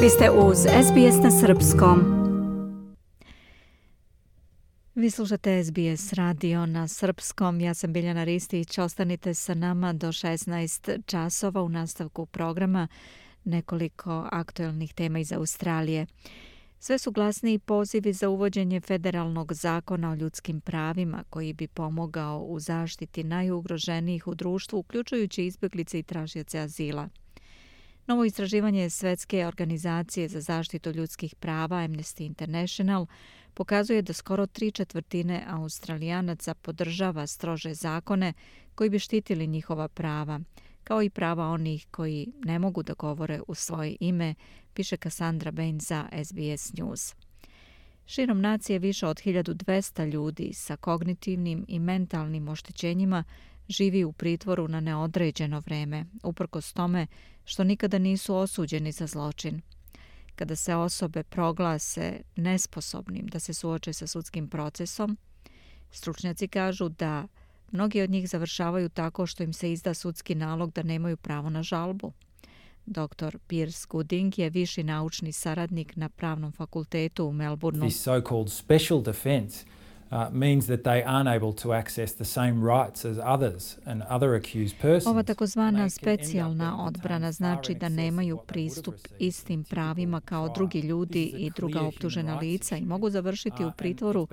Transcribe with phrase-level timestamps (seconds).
[0.00, 2.00] Vi ste uz SBS na Srpskom.
[4.94, 7.60] Vi slušate SBS radio na Srpskom.
[7.60, 8.78] Ja sam Biljana Ristić.
[8.78, 12.88] Ostanite sa nama do 16 časova u nastavku programa
[13.44, 16.06] nekoliko aktuelnih tema iz Australije.
[16.78, 22.60] Sve su glasniji pozivi za uvođenje federalnog zakona o ljudskim pravima koji bi pomogao u
[22.60, 27.08] zaštiti najugroženijih u društvu, uključujući izbjeglice i tražioce azila.
[28.06, 33.06] Novo istraživanje Svetske organizacije za zaštitu ljudskih prava Amnesty International
[33.54, 38.32] pokazuje da skoro tri četvrtine australijanaca podržava strože zakone
[38.74, 40.40] koji bi štitili njihova prava,
[40.84, 44.34] kao i prava onih koji ne mogu da govore u svoje ime,
[44.74, 47.14] piše Cassandra Bain za SBS News.
[48.06, 53.24] Širom nacije više od 1200 ljudi sa kognitivnim i mentalnim oštećenjima
[53.68, 57.06] živi u pritvoru na neodređeno vreme, uprkos tome
[57.44, 59.60] što nikada nisu osuđeni za zločin.
[60.36, 65.18] Kada se osobe proglase nesposobnim da se suoče sa sudskim procesom,
[65.90, 67.26] stručnjaci kažu da
[67.72, 71.62] mnogi od njih završavaju tako što im se izda sudski nalog da nemaju pravo na
[71.62, 72.12] žalbu.
[72.86, 73.38] Dr.
[73.46, 77.88] Piers Gooding je viši naučni saradnik na pravnom fakultetu u Melbourneu.
[77.88, 79.64] This so-called special defense
[80.10, 84.34] uh, means that they aren't able to access the same rights as others and other
[84.34, 85.06] accused persons.
[85.06, 91.82] Ova takozvana specijalna odbrana znači da nemaju pristup istim pravima kao drugi ljudi i druga
[91.82, 94.28] optužena lica i mogu završiti u pritvoru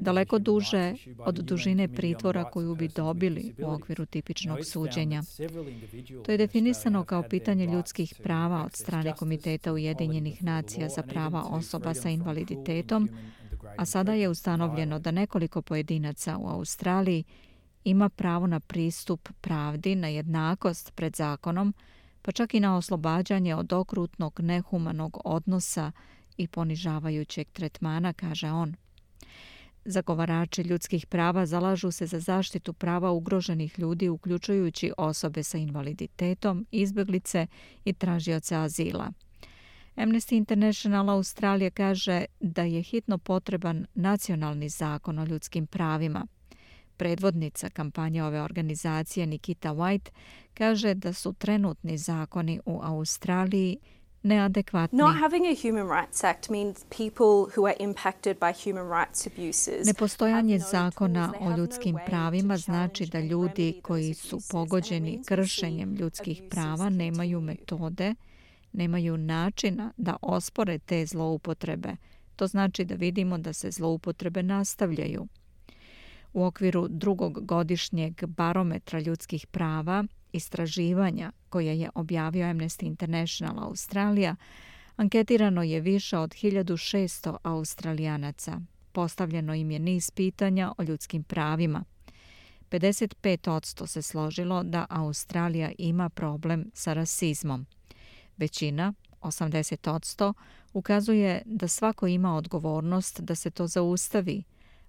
[0.00, 5.22] daleko duže od dužine pritvora koju bi dobili u okviru tipičnog suđenja.
[6.24, 11.94] To je definisano kao pitanje ljudskih prava od strane Komiteta Ujedinjenih nacija za prava osoba
[11.94, 13.08] sa invaliditetom
[13.78, 17.24] a sada je ustanovljeno da nekoliko pojedinaca u Australiji
[17.84, 21.74] ima pravo na pristup pravdi, na jednakost pred zakonom,
[22.22, 25.92] pa čak i na oslobađanje od okrutnog nehumanog odnosa
[26.36, 28.74] i ponižavajućeg tretmana, kaže on.
[29.84, 37.46] Zagovarači ljudskih prava zalažu se za zaštitu prava ugroženih ljudi, uključujući osobe sa invaliditetom, izbjeglice
[37.84, 39.12] i tražioce azila.
[39.98, 46.26] Amnesty International Australija kaže da je hitno potreban nacionalni zakon o ljudskim pravima.
[46.96, 50.10] Predvodnica kampanje ove organizacije Nikita White
[50.54, 53.78] kaže da su trenutni zakoni u Australiji
[54.22, 54.98] neadekvatni.
[54.98, 59.86] Not having a human rights act means people who are impacted by human rights abuses.
[59.86, 67.40] Nepostojanje zakona o ljudskim pravima znači da ljudi koji su pogođeni kršenjem ljudskih prava nemaju
[67.40, 68.14] metode
[68.72, 71.96] nemaju načina da ospore te zloupotrebe.
[72.36, 75.26] To znači da vidimo da se zloupotrebe nastavljaju.
[76.32, 84.36] U okviru drugog godišnjeg barometra ljudskih prava, istraživanja koje je objavio Amnesty International Australija,
[84.96, 88.60] anketirano je više od 1600 australijanaca.
[88.92, 91.84] Postavljeno im je niz pitanja o ljudskim pravima.
[92.70, 97.66] 55% se složilo da Australija ima problem sa rasizmom.
[98.38, 100.32] Većina, 80%,
[100.72, 104.42] ukazuje da svako ima odgovornost da se to zaustavi,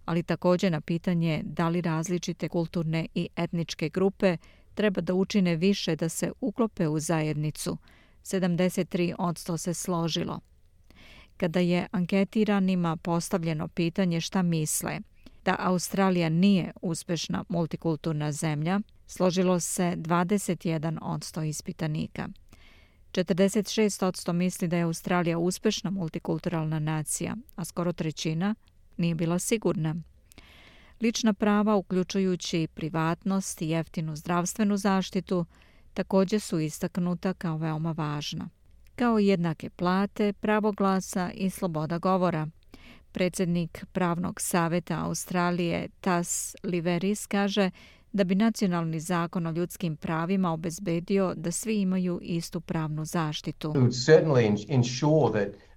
[0.06, 4.38] ali također na pitanje da li različite kulturne i etničke grupe
[4.74, 7.78] treba da učine više da se uklope u zajednicu.
[8.24, 10.40] 73% se složilo.
[11.38, 15.00] Kada je anketiranima postavljeno pitanje šta misle,
[15.46, 22.30] da Australija nije uspešna multikulturna zemlja, složilo se 21% ispitanika.
[23.12, 28.56] 46% misli da je Australija uspešna multikulturalna nacija, a skoro trećina
[28.98, 29.96] nije bila sigurna.
[31.02, 35.46] Lična prava, uključujući privatnost i jeftinu zdravstvenu zaštitu,
[35.94, 38.50] također su istaknuta kao veoma važna.
[38.96, 42.48] Kao jednake plate, pravo glasa i sloboda govora.
[43.12, 47.72] Predsjednik Pravnog saveta Australije Tas Liveris kaže
[48.12, 53.74] da bi nacionalni zakon o ljudskim pravima obezbedio da svi imaju istu pravnu zaštitu.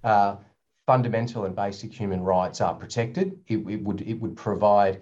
[0.03, 0.37] Uh,
[0.85, 3.27] fundamental and basic human rights are protected.
[3.47, 4.99] It, it would it would provide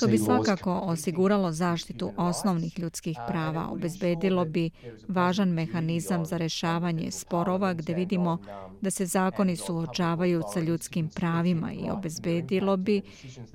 [0.00, 4.70] To bi svakako osiguralo zaštitu osnovnih ljudskih prava, obezbedilo bi
[5.08, 8.38] važan mehanizam za rešavanje sporova gdje vidimo
[8.80, 13.02] da se zakoni suočavaju sa ljudskim pravima i obezbedilo bi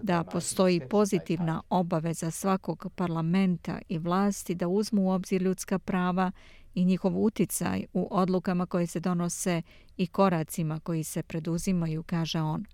[0.02, 6.32] da postoji pozitivna obaveza svakog parlamenta i vlasti da uzmu u obzir ljudska prava
[6.74, 9.62] i njihov uticaj u odlukama koje se donose
[9.98, 12.66] i koracima koji se preduzimaju, kaže on.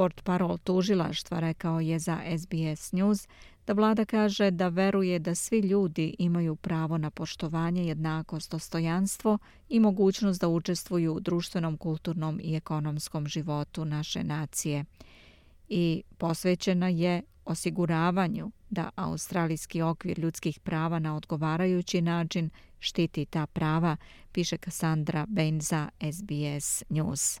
[0.00, 3.28] Port parol tužilaštva rekao je za SBS News
[3.66, 9.38] da vlada kaže da veruje da svi ljudi imaju pravo na poštovanje, jednakost, dostojanstvo
[9.68, 14.84] i mogućnost da učestvuju u društvenom, kulturnom i ekonomskom životu naše nacije.
[15.68, 23.96] I posvećena je osiguravanju da australijski okvir ljudskih prava na odgovarajući način štiti ta prava,
[24.32, 27.40] piše Cassandra Benza, SBS News.